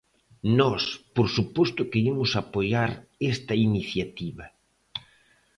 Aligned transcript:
Nós 0.59 0.83
por 1.15 1.27
suposto 1.35 1.81
que 1.91 1.99
imos 2.11 2.31
apoiar 2.43 2.89
esta 3.31 3.53
iniciativa. 3.67 4.45